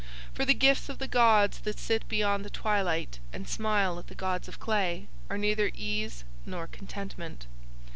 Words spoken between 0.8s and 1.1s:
of the